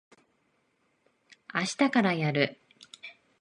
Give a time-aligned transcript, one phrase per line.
[1.49, 2.59] あしたからやる。